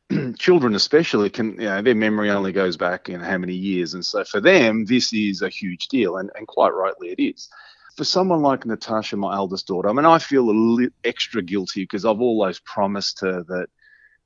children 0.40 0.76
especially 0.76 1.30
can, 1.30 1.54
you 1.54 1.68
know, 1.68 1.82
their 1.82 1.96
memory 1.96 2.30
only 2.30 2.52
goes 2.52 2.78
back 2.78 3.10
in 3.10 3.20
how 3.20 3.38
many 3.38 3.54
years, 3.54 3.96
and 3.96 4.06
so 4.06 4.24
for 4.24 4.40
them, 4.40 4.86
this 4.86 5.12
is 5.12 5.42
a 5.42 5.50
huge 5.50 5.88
deal, 5.88 6.18
and, 6.18 6.30
and 6.36 6.48
quite 6.48 6.74
rightly 6.74 7.10
it 7.10 7.22
is 7.22 7.50
for 7.98 8.06
someone 8.06 8.42
like 8.42 8.66
Natasha, 8.66 9.18
my 9.18 9.36
eldest 9.36 9.68
daughter, 9.68 9.90
I 9.90 9.92
mean, 9.92 10.06
I 10.06 10.20
feel 10.20 10.50
a 10.50 10.52
little 10.52 10.90
extra 11.04 11.42
guilty 11.42 11.84
because 11.84 12.06
I've 12.06 12.22
always 12.22 12.58
promised 12.60 13.20
her 13.20 13.44
that 13.50 13.68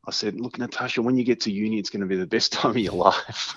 I 0.06 0.12
said, 0.12 0.40
look, 0.40 0.58
Natasha, 0.58 1.02
when 1.02 1.18
you 1.18 1.24
get 1.24 1.42
to 1.42 1.52
uni, 1.52 1.80
it's 1.80 1.90
going 1.90 2.02
to 2.02 2.08
be 2.08 2.18
the 2.18 2.28
best 2.28 2.52
time 2.54 2.72
of 2.72 2.78
your 2.78 2.94
life. 2.94 3.56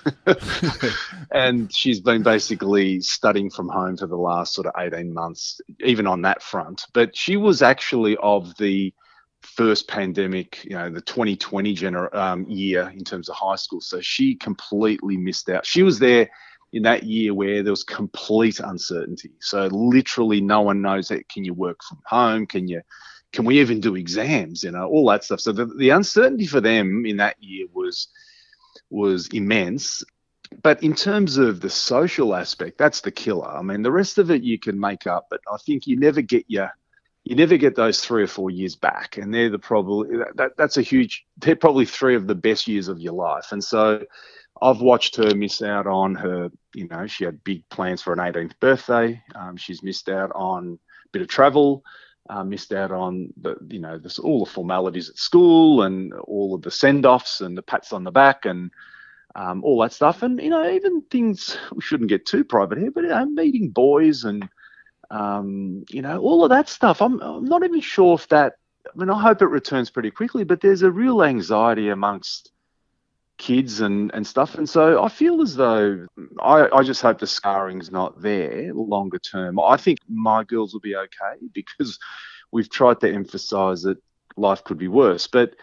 and 1.31 1.73
she's 1.73 1.99
been 1.99 2.23
basically 2.23 3.01
studying 3.01 3.49
from 3.49 3.67
home 3.67 3.97
for 3.97 4.07
the 4.07 4.15
last 4.15 4.53
sort 4.53 4.67
of 4.67 4.73
18 4.77 5.13
months, 5.13 5.59
even 5.81 6.07
on 6.07 6.21
that 6.21 6.41
front. 6.41 6.85
But 6.93 7.15
she 7.15 7.35
was 7.35 7.61
actually 7.61 8.15
of 8.17 8.55
the 8.57 8.93
first 9.41 9.87
pandemic, 9.87 10.63
you 10.63 10.75
know, 10.75 10.89
the 10.89 11.01
2020 11.01 11.75
gener- 11.75 12.13
um, 12.15 12.45
year 12.49 12.91
in 12.95 13.03
terms 13.03 13.29
of 13.29 13.35
high 13.35 13.55
school. 13.55 13.81
So 13.81 13.99
she 14.01 14.35
completely 14.35 15.17
missed 15.17 15.49
out. 15.49 15.65
She 15.65 15.83
was 15.83 15.99
there 15.99 16.29
in 16.73 16.83
that 16.83 17.03
year 17.03 17.33
where 17.33 17.63
there 17.63 17.71
was 17.71 17.83
complete 17.83 18.59
uncertainty. 18.59 19.31
So 19.39 19.67
literally 19.67 20.41
no 20.41 20.61
one 20.61 20.81
knows 20.81 21.07
that 21.09 21.29
can 21.29 21.43
you 21.43 21.53
work 21.53 21.79
from 21.83 21.99
home? 22.05 22.45
Can 22.45 22.67
you 22.67 22.81
can 23.33 23.45
we 23.45 23.59
even 23.59 23.79
do 23.81 23.95
exams? 23.95 24.63
You 24.63 24.71
know, 24.71 24.87
all 24.87 25.09
that 25.09 25.23
stuff. 25.23 25.41
So 25.41 25.51
the, 25.51 25.65
the 25.65 25.89
uncertainty 25.89 26.47
for 26.47 26.61
them 26.61 27.05
in 27.05 27.17
that 27.17 27.41
year 27.41 27.67
was 27.73 28.07
was 28.89 29.27
immense. 29.29 30.03
But 30.63 30.81
in 30.81 30.95
terms 30.95 31.37
of 31.37 31.59
the 31.59 31.69
social 31.69 32.33
aspect, 32.33 32.77
that's 32.77 33.01
the 33.01 33.11
killer. 33.11 33.49
I 33.49 33.61
mean, 33.61 33.81
the 33.81 33.91
rest 33.91 34.17
of 34.17 34.31
it 34.31 34.43
you 34.43 34.57
can 34.57 34.79
make 34.79 35.05
up, 35.05 35.27
but 35.29 35.41
I 35.51 35.57
think 35.65 35.87
you 35.87 35.99
never 35.99 36.21
get 36.21 36.45
your 36.47 36.71
you 37.25 37.35
never 37.35 37.57
get 37.57 37.75
those 37.75 37.99
three 37.99 38.23
or 38.23 38.27
four 38.27 38.49
years 38.49 38.77
back, 38.77 39.17
and 39.17 39.33
they're 39.33 39.49
the 39.49 39.59
probably 39.59 40.19
that, 40.35 40.51
that's 40.57 40.77
a 40.77 40.81
huge. 40.81 41.25
They're 41.37 41.57
probably 41.57 41.85
three 41.85 42.15
of 42.15 42.27
the 42.27 42.35
best 42.35 42.67
years 42.67 42.87
of 42.87 43.01
your 43.01 43.13
life, 43.13 43.51
and 43.51 43.61
so 43.61 44.05
I've 44.61 44.79
watched 44.79 45.17
her 45.17 45.35
miss 45.35 45.61
out 45.61 45.87
on 45.87 46.15
her. 46.15 46.49
You 46.73 46.87
know, 46.87 47.05
she 47.07 47.25
had 47.25 47.43
big 47.43 47.67
plans 47.67 48.01
for 48.01 48.13
an 48.13 48.19
18th 48.19 48.53
birthday. 48.61 49.21
Um, 49.35 49.57
she's 49.57 49.83
missed 49.83 50.07
out 50.07 50.31
on 50.33 50.79
a 51.05 51.09
bit 51.11 51.21
of 51.21 51.27
travel 51.27 51.83
uh, 52.29 52.43
missed 52.43 52.73
out 52.73 52.91
on 52.91 53.33
the 53.41 53.55
you 53.69 53.79
know 53.79 53.97
this, 53.97 54.19
all 54.19 54.43
the 54.43 54.51
formalities 54.51 55.09
at 55.09 55.17
school 55.17 55.83
and 55.83 56.13
all 56.13 56.55
of 56.55 56.61
the 56.61 56.71
send-offs 56.71 57.41
and 57.41 57.57
the 57.57 57.61
pats 57.61 57.93
on 57.93 58.03
the 58.03 58.11
back 58.11 58.45
and 58.45 58.71
um, 59.35 59.63
all 59.63 59.81
that 59.81 59.93
stuff. 59.93 60.23
And 60.23 60.41
you 60.41 60.49
know 60.49 60.69
even 60.69 61.01
things 61.09 61.57
we 61.73 61.81
shouldn't 61.81 62.09
get 62.09 62.25
too 62.25 62.43
private 62.43 62.77
here 62.77 62.91
but 62.91 63.03
you 63.03 63.09
know, 63.09 63.25
meeting 63.25 63.69
boys 63.69 64.23
and 64.23 64.47
um, 65.09 65.85
you 65.89 66.01
know 66.01 66.19
all 66.19 66.43
of 66.43 66.49
that 66.49 66.69
stuff. 66.69 67.01
I'm, 67.01 67.19
I'm 67.21 67.45
not 67.45 67.63
even 67.63 67.81
sure 67.81 68.15
if 68.15 68.27
that 68.29 68.53
I 68.85 68.97
mean 68.97 69.09
I 69.09 69.21
hope 69.21 69.41
it 69.41 69.47
returns 69.47 69.89
pretty 69.89 70.11
quickly 70.11 70.43
but 70.43 70.61
there's 70.61 70.81
a 70.81 70.91
real 70.91 71.23
anxiety 71.23 71.89
amongst 71.89 72.51
kids 73.37 73.81
and, 73.81 74.11
and 74.13 74.25
stuff. 74.25 74.55
And 74.55 74.69
so 74.69 75.03
I 75.03 75.09
feel 75.09 75.41
as 75.41 75.55
though 75.55 76.05
I, 76.41 76.67
I 76.73 76.83
just 76.83 77.01
hope 77.01 77.19
the 77.19 77.27
scarring's 77.27 77.91
not 77.91 78.21
there 78.21 78.73
longer 78.73 79.19
term. 79.19 79.59
I 79.59 79.77
think 79.77 79.99
my 80.09 80.43
girls 80.43 80.73
will 80.73 80.81
be 80.81 80.95
okay 80.95 81.45
because 81.53 81.99
we've 82.51 82.69
tried 82.69 82.99
to 83.01 83.11
emphasize 83.11 83.83
that 83.83 83.97
life 84.35 84.63
could 84.63 84.77
be 84.77 84.87
worse. 84.87 85.27
But 85.27 85.55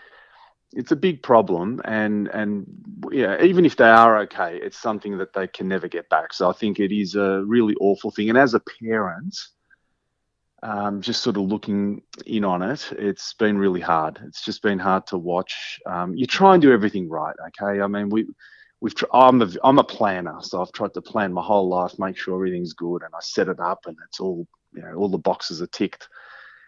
it's 0.75 0.93
a 0.93 0.97
big 0.97 1.23
problem 1.23 1.81
and 1.85 2.29
and 2.29 2.67
yeah 3.13 3.41
even 3.43 3.65
if 3.65 3.77
they 3.77 3.89
are 3.89 4.19
okay 4.19 4.59
it's 4.61 4.79
something 4.79 5.19
that 5.19 5.33
they 5.33 5.47
can 5.47 5.69
never 5.69 5.87
get 5.87 6.09
back 6.09 6.33
so 6.33 6.51
i 6.51 6.53
think 6.53 6.81
it 6.81 6.93
is 6.93 7.15
a 7.15 7.45
really 7.47 7.75
awful 7.81 8.11
thing 8.11 8.29
and 8.29 8.37
as 8.37 8.55
a 8.55 8.63
parent 8.81 9.37
um, 10.65 11.03
just 11.03 11.23
sort 11.23 11.37
of 11.37 11.43
looking 11.43 12.03
in 12.25 12.43
on 12.43 12.63
it, 12.63 12.91
it's 12.93 13.35
been 13.35 13.59
really 13.59 13.83
hard. 13.83 14.19
It's 14.27 14.43
just 14.43 14.63
been 14.63 14.79
hard 14.79 15.07
to 15.09 15.19
watch. 15.19 15.79
Um, 15.85 16.15
you 16.15 16.27
try 16.27 16.55
and 16.55 16.63
do 16.63 16.73
everything 16.73 17.09
right, 17.09 17.37
okay? 17.49 17.83
I 17.83 17.87
mean, 17.87 18.09
we, 18.09 18.27
we've. 18.81 18.95
Tr- 18.95 19.05
I'm 19.13 19.43
a, 19.43 19.51
I'm 19.63 19.79
a 19.79 19.85
planner, 19.85 20.39
so 20.41 20.63
I've 20.63 20.73
tried 20.73 20.95
to 20.95 21.03
plan 21.03 21.35
my 21.35 21.43
whole 21.43 21.69
life, 21.69 21.99
make 21.99 22.17
sure 22.17 22.35
everything's 22.35 22.73
good, 22.73 23.03
and 23.03 23.13
I 23.15 23.19
set 23.21 23.49
it 23.49 23.61
up, 23.61 23.81
and 23.85 23.97
it's 24.09 24.21
all, 24.21 24.49
you 24.73 24.81
know, 24.81 24.95
all 24.95 25.11
the 25.11 25.19
boxes 25.19 25.61
are 25.61 25.67
ticked. 25.67 26.09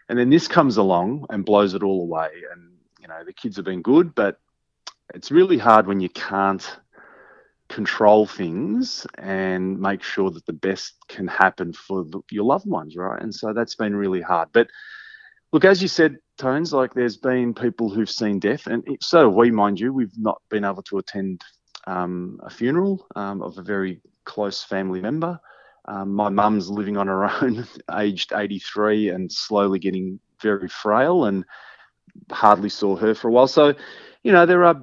And 0.09 0.17
then 0.17 0.29
this 0.29 0.47
comes 0.47 0.77
along 0.77 1.25
and 1.31 1.43
blows 1.43 1.73
it 1.73 1.81
all 1.81 2.03
away. 2.03 2.29
And 2.53 2.73
you 3.01 3.07
know, 3.07 3.23
the 3.25 3.33
kids 3.33 3.55
have 3.55 3.65
been 3.65 3.81
good, 3.81 4.13
but 4.13 4.39
it's 5.15 5.31
really 5.31 5.57
hard 5.57 5.87
when 5.87 5.99
you 5.99 6.09
can't 6.09 6.63
control 7.69 8.25
things 8.25 9.05
and 9.17 9.79
make 9.79 10.03
sure 10.03 10.29
that 10.31 10.45
the 10.45 10.53
best 10.53 10.95
can 11.07 11.27
happen 11.27 11.73
for 11.73 12.03
the, 12.05 12.21
your 12.31 12.45
loved 12.45 12.67
ones, 12.67 12.95
right? 12.95 13.21
And 13.21 13.33
so 13.33 13.53
that's 13.53 13.75
been 13.75 13.95
really 13.95 14.21
hard. 14.21 14.49
But 14.53 14.67
look, 15.51 15.65
as 15.65 15.81
you 15.81 15.87
said, 15.87 16.17
Tones, 16.37 16.73
like 16.73 16.93
there's 16.93 17.17
been 17.17 17.53
people 17.53 17.89
who've 17.89 18.09
seen 18.09 18.39
death, 18.39 18.67
and 18.67 18.83
so 19.01 19.27
we, 19.27 19.51
mind 19.51 19.79
you. 19.79 19.91
We've 19.91 20.17
not 20.17 20.41
been 20.49 20.63
able 20.63 20.83
to 20.83 20.99
attend 20.99 21.41
um, 21.87 22.39
a 22.43 22.49
funeral 22.49 23.07
um, 23.15 23.41
of 23.41 23.57
a 23.57 23.63
very 23.63 24.01
close 24.25 24.63
family 24.63 25.01
member. 25.01 25.39
Um, 25.85 26.13
my 26.13 26.29
mum's 26.29 26.69
living 26.69 26.97
on 26.97 27.07
her 27.07 27.25
own, 27.41 27.65
aged 27.97 28.33
83, 28.33 29.09
and 29.09 29.31
slowly 29.31 29.79
getting 29.79 30.19
very 30.41 30.67
frail, 30.67 31.25
and 31.25 31.43
hardly 32.31 32.69
saw 32.69 32.95
her 32.95 33.15
for 33.15 33.29
a 33.29 33.31
while. 33.31 33.47
So, 33.47 33.73
you 34.23 34.31
know, 34.31 34.45
there 34.45 34.63
are 34.63 34.81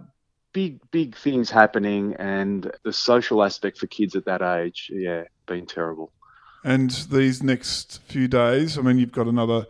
big, 0.54 0.80
big 0.90 1.14
things 1.14 1.50
happening, 1.50 2.14
and 2.14 2.72
the 2.84 2.92
social 2.92 3.42
aspect 3.44 3.76
for 3.76 3.86
kids 3.88 4.16
at 4.16 4.24
that 4.24 4.40
age, 4.40 4.90
yeah, 4.90 5.24
been 5.46 5.66
terrible. 5.66 6.10
And 6.64 6.90
these 7.10 7.42
next 7.42 8.00
few 8.06 8.26
days, 8.26 8.78
I 8.78 8.80
mean, 8.80 8.96
you've 8.96 9.12
got 9.12 9.26
another 9.26 9.66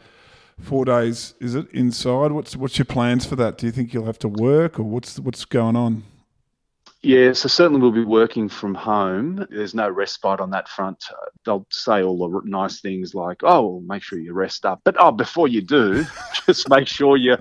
four 0.60 0.84
days, 0.84 1.34
is 1.40 1.56
it 1.56 1.68
inside? 1.72 2.30
What's 2.30 2.54
what's 2.54 2.78
your 2.78 2.84
plans 2.84 3.26
for 3.26 3.34
that? 3.34 3.58
Do 3.58 3.66
you 3.66 3.72
think 3.72 3.92
you'll 3.92 4.04
have 4.04 4.20
to 4.20 4.28
work, 4.28 4.78
or 4.78 4.84
what's 4.84 5.18
what's 5.18 5.44
going 5.44 5.74
on? 5.74 6.04
Yeah, 7.02 7.34
so 7.34 7.48
certainly 7.48 7.82
we'll 7.82 7.90
be 7.90 8.04
working 8.04 8.48
from 8.48 8.74
home. 8.74 9.46
There's 9.50 9.74
no 9.74 9.90
respite 9.90 10.40
on 10.40 10.50
that 10.50 10.68
front. 10.68 11.04
They'll 11.44 11.66
say 11.70 12.02
all 12.02 12.16
the 12.16 12.40
nice 12.48 12.80
things 12.80 13.14
like, 13.14 13.40
"Oh, 13.42 13.66
well, 13.66 13.82
make 13.86 14.02
sure 14.02 14.18
you 14.18 14.32
rest 14.32 14.64
up," 14.64 14.80
but 14.84 14.96
oh, 14.98 15.10
before 15.10 15.48
you 15.48 15.60
do, 15.60 16.06
just 16.46 16.68
make 16.68 16.86
sure 16.86 17.16
you 17.16 17.36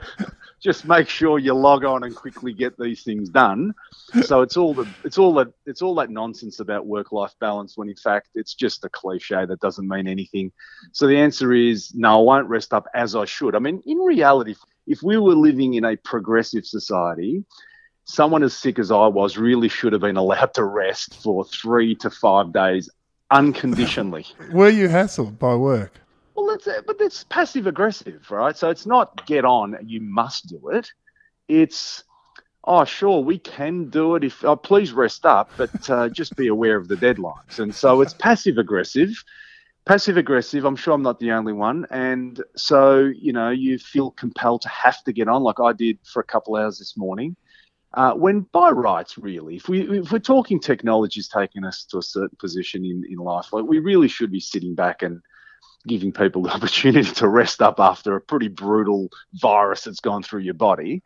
just 0.64 0.88
make 0.88 1.10
sure 1.10 1.38
you 1.38 1.54
log 1.54 1.84
on 1.84 2.04
and 2.04 2.16
quickly 2.16 2.54
get 2.54 2.78
these 2.80 3.04
things 3.04 3.30
done. 3.30 3.74
So 4.24 4.42
it's 4.42 4.56
all 4.56 4.74
the 4.74 4.88
it's 5.04 5.18
all 5.18 5.34
that 5.36 5.50
it's 5.66 5.82
all 5.82 5.96
that 5.96 6.10
nonsense 6.10 6.62
about 6.62 6.86
work 6.86 7.12
life 7.12 7.34
balance 7.40 7.76
when 7.76 7.90
in 7.90 7.96
fact 7.96 8.30
it's 8.34 8.54
just 8.54 8.86
a 8.86 8.90
cliche 8.90 9.46
that 9.46 9.60
doesn't 9.60 9.88
mean 9.88 10.08
anything. 10.08 10.52
So 10.94 11.06
the 11.06 11.18
answer 11.18 11.52
is 11.54 11.94
no, 11.94 12.22
I 12.22 12.38
won't 12.38 12.50
rest 12.50 12.74
up 12.74 12.88
as 12.96 13.16
I 13.16 13.26
should. 13.26 13.56
I 13.56 13.60
mean, 13.60 13.84
in 13.86 13.98
reality, 13.98 14.56
if 14.88 15.04
we 15.04 15.18
were 15.18 15.36
living 15.36 15.74
in 15.74 15.84
a 15.84 15.98
progressive 15.98 16.66
society, 16.66 17.44
someone 18.06 18.44
as 18.44 18.56
sick 18.56 18.80
as 18.80 18.90
I 18.90 19.08
was 19.08 19.38
really 19.38 19.68
should 19.68 19.92
have 19.92 20.02
been 20.02 20.18
allowed 20.18 20.54
to 20.54 20.64
rest 20.64 21.22
for 21.22 21.44
three 21.44 21.96
to 21.96 22.10
five 22.10 22.54
days 22.54 22.90
unconditionally. 23.32 24.26
Were 24.52 24.70
you 24.70 24.88
hassled 24.88 25.40
by 25.40 25.56
work? 25.56 26.00
Well, 26.36 26.48
that's 26.48 26.68
but 26.86 27.00
it's 27.00 27.24
passive 27.26 27.68
aggressive, 27.68 28.30
right? 28.32 28.58
So 28.58 28.70
it's 28.70 28.86
not 28.86 29.26
get 29.28 29.46
on, 29.46 29.78
you 29.86 30.02
must 30.02 30.48
do 30.48 30.70
it. 30.70 30.90
It's 31.48 32.04
oh, 32.66 32.86
sure, 32.86 33.22
we 33.22 33.38
can 33.38 33.90
do 33.90 34.16
it 34.16 34.24
if 34.24 34.44
oh, 34.44 34.56
please 34.56 34.94
rest 34.94 35.26
up, 35.26 35.52
but 35.58 35.90
uh, 35.90 36.10
just 36.14 36.36
be 36.36 36.48
aware 36.48 36.78
of 36.78 36.88
the 36.88 36.96
deadlines. 36.96 37.60
And 37.60 37.74
so 37.74 38.02
it's 38.02 38.14
passive 38.14 38.58
aggressive. 38.58 39.12
Passive 39.86 40.16
aggressive, 40.16 40.64
I'm 40.64 40.78
sure 40.78 40.94
I'm 40.94 41.02
not 41.02 41.20
the 41.20 41.34
only 41.34 41.52
one. 41.52 41.86
And 41.92 42.42
so, 42.56 43.00
you 43.00 43.34
know, 43.34 43.50
you 43.50 43.78
feel 43.78 44.12
compelled 44.12 44.62
to 44.62 44.70
have 44.70 45.04
to 45.04 45.12
get 45.12 45.28
on, 45.28 45.44
like 45.44 45.60
I 45.60 45.74
did 45.74 46.00
for 46.06 46.22
a 46.22 46.24
couple 46.24 46.56
hours 46.56 46.80
this 46.80 46.96
morning. 46.96 47.36
Uh, 47.94 48.14
when 48.14 48.42
by 48.54 48.72
rights, 48.72 49.18
really, 49.18 49.58
if 49.58 49.68
we 49.68 50.00
if 50.00 50.12
we're 50.12 50.20
talking 50.20 50.60
technology 50.60 51.20
is 51.20 51.28
taking 51.28 51.64
us 51.66 51.84
to 51.84 51.98
a 52.00 52.02
certain 52.02 52.36
position 52.40 52.86
in, 52.86 53.04
in 53.08 53.18
life, 53.18 53.52
like 53.52 53.66
we 53.66 53.78
really 53.78 54.08
should 54.08 54.32
be 54.32 54.40
sitting 54.40 54.74
back 54.74 55.04
and 55.04 55.22
giving 55.88 56.12
people 56.12 56.44
the 56.44 56.50
opportunity 56.54 57.12
to 57.12 57.28
rest 57.28 57.62
up 57.62 57.80
after 57.80 58.16
a 58.16 58.22
pretty 58.22 58.48
brutal 58.48 59.10
virus 59.34 59.84
that's 59.84 60.00
gone 60.00 60.24
through 60.24 60.42
your 60.42 60.54
body. 60.54 61.02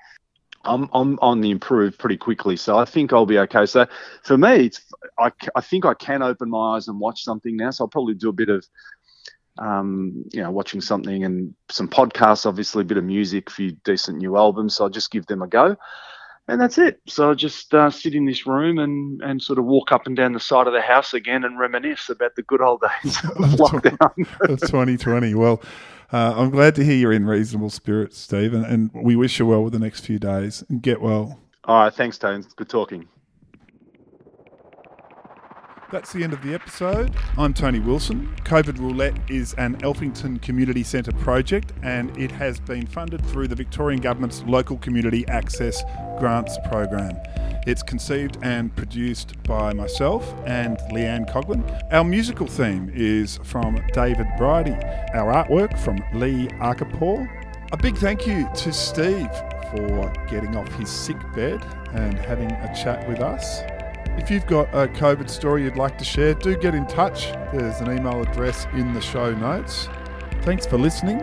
I'm, 0.63 0.89
I'm 0.91 1.17
on 1.21 1.39
the 1.41 1.51
improve 1.51 1.97
pretty 1.97 2.17
quickly, 2.17 2.57
so 2.57 2.77
I 2.77 2.85
think 2.85 3.13
I'll 3.13 3.25
be 3.25 3.39
okay. 3.39 3.65
So 3.65 3.87
for 4.23 4.37
me, 4.37 4.65
it's 4.65 4.81
I, 5.17 5.31
I 5.55 5.61
think 5.61 5.85
I 5.85 5.93
can 5.93 6.21
open 6.21 6.49
my 6.49 6.75
eyes 6.75 6.87
and 6.87 6.99
watch 6.99 7.23
something 7.23 7.55
now. 7.55 7.71
So 7.71 7.85
I'll 7.85 7.89
probably 7.89 8.15
do 8.15 8.29
a 8.29 8.33
bit 8.33 8.49
of 8.49 8.65
um, 9.59 10.25
you 10.33 10.43
know, 10.43 10.51
watching 10.51 10.81
something 10.81 11.23
and 11.23 11.55
some 11.69 11.87
podcasts, 11.87 12.45
obviously 12.45 12.81
a 12.81 12.85
bit 12.85 12.97
of 12.97 13.03
music, 13.03 13.49
a 13.49 13.53
few 13.53 13.71
decent 13.83 14.19
new 14.19 14.37
albums. 14.37 14.75
So 14.75 14.83
I'll 14.83 14.89
just 14.89 15.09
give 15.09 15.25
them 15.25 15.41
a 15.41 15.47
go 15.47 15.77
and 16.47 16.61
that's 16.61 16.77
it. 16.77 17.01
So 17.07 17.31
I 17.31 17.33
just 17.33 17.73
uh, 17.73 17.89
sit 17.89 18.15
in 18.15 18.25
this 18.25 18.47
room 18.47 18.79
and, 18.79 19.21
and 19.21 19.41
sort 19.41 19.59
of 19.59 19.65
walk 19.65 19.91
up 19.91 20.07
and 20.07 20.15
down 20.15 20.33
the 20.33 20.39
side 20.39 20.67
of 20.67 20.73
the 20.73 20.81
house 20.81 21.13
again 21.13 21.43
and 21.43 21.59
reminisce 21.59 22.09
about 22.09 22.35
the 22.35 22.43
good 22.43 22.61
old 22.61 22.81
days 22.81 23.17
of 23.23 23.35
lockdown. 23.35 24.49
of 24.49 24.59
2020. 24.61 25.33
Well, 25.35 25.61
uh, 26.11 26.33
I'm 26.37 26.49
glad 26.49 26.75
to 26.75 26.85
hear 26.85 26.95
you're 26.95 27.11
in 27.11 27.25
reasonable 27.25 27.69
spirits, 27.69 28.17
Steve, 28.17 28.53
and, 28.53 28.65
and 28.65 28.91
we 28.93 29.15
wish 29.15 29.39
you 29.39 29.45
well 29.45 29.63
with 29.63 29.73
the 29.73 29.79
next 29.79 30.05
few 30.05 30.19
days. 30.19 30.63
And 30.69 30.81
get 30.81 31.01
well. 31.01 31.39
All 31.65 31.83
right. 31.83 31.93
Thanks, 31.93 32.17
Tones. 32.17 32.47
Good 32.55 32.69
talking. 32.69 33.07
That's 35.89 36.11
the 36.11 36.21
end 36.21 36.33
of 36.33 36.41
the 36.41 36.53
episode. 36.53 37.15
I'm 37.37 37.53
Tony 37.53 37.79
Wilson. 37.79 38.35
COVID 38.43 38.77
Roulette 38.77 39.15
is 39.29 39.53
an 39.53 39.77
Alphington 39.77 40.41
Community 40.41 40.83
Centre 40.83 41.13
project 41.13 41.71
and 41.81 42.15
it 42.17 42.29
has 42.29 42.59
been 42.59 42.85
funded 42.85 43.25
through 43.27 43.47
the 43.47 43.55
Victorian 43.55 44.01
Government's 44.01 44.43
Local 44.43 44.77
Community 44.79 45.25
Access 45.29 45.81
Grants 46.19 46.57
Program. 46.67 47.17
It's 47.65 47.83
conceived 47.83 48.37
and 48.41 48.75
produced 48.75 49.41
by 49.43 49.71
myself 49.71 50.33
and 50.45 50.77
Leanne 50.91 51.31
Coglin. 51.31 51.63
Our 51.93 52.03
musical 52.03 52.47
theme 52.47 52.91
is 52.93 53.39
from 53.43 53.81
David 53.93 54.27
Bridie. 54.37 54.75
Our 55.13 55.31
artwork 55.31 55.79
from 55.79 56.03
Lee 56.13 56.47
Arkapaw. 56.59 57.71
A 57.71 57.77
big 57.77 57.95
thank 57.95 58.27
you 58.27 58.49
to 58.55 58.73
Steve 58.73 59.31
for 59.71 60.13
getting 60.29 60.57
off 60.57 60.67
his 60.73 60.89
sick 60.89 61.17
bed 61.33 61.65
and 61.93 62.17
having 62.17 62.51
a 62.51 62.75
chat 62.75 63.07
with 63.07 63.21
us. 63.21 63.61
If 64.17 64.31
you've 64.31 64.47
got 64.47 64.67
a 64.73 64.87
COVID 64.87 65.29
story 65.29 65.63
you'd 65.63 65.77
like 65.77 65.97
to 65.99 66.03
share, 66.03 66.33
do 66.33 66.57
get 66.57 66.73
in 66.73 66.87
touch. 66.87 67.31
There's 67.53 67.79
an 67.81 67.95
email 67.95 68.21
address 68.21 68.65
in 68.73 68.93
the 68.93 68.99
show 68.99 69.33
notes. 69.33 69.87
Thanks 70.41 70.65
for 70.65 70.77
listening. 70.77 71.21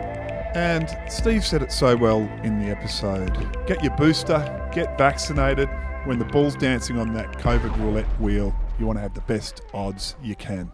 And 0.55 0.87
Steve 1.09 1.45
said 1.45 1.61
it 1.61 1.73
so 1.73 1.97
well 1.97 2.21
in 2.43 2.57
the 2.59 2.67
episode 2.67 3.35
get 3.67 3.83
your 3.83 3.95
booster, 3.97 4.69
get 4.73 4.97
vaccinated. 4.97 5.69
When 6.05 6.19
the 6.19 6.25
ball's 6.25 6.55
dancing 6.55 6.97
on 6.97 7.13
that 7.13 7.33
COVID 7.39 7.77
roulette 7.77 8.07
wheel, 8.21 8.55
you 8.79 8.85
want 8.85 8.97
to 8.97 9.01
have 9.01 9.13
the 9.13 9.21
best 9.21 9.61
odds 9.73 10.15
you 10.23 10.35
can. 10.35 10.71